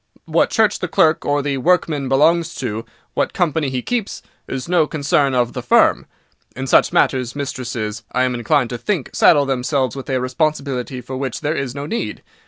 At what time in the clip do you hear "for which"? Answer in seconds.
11.01-11.41